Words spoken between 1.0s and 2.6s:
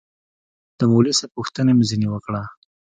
صاحب پوښتنه مې ځنې وكړه.